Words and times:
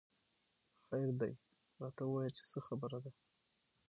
خېر 0.85 1.09
دۍ 1.19 1.33
راته 1.81 2.03
وويه 2.05 2.29
چې 2.37 2.43
څه 2.51 2.59
خبره 2.67 2.97
ده 3.03 3.11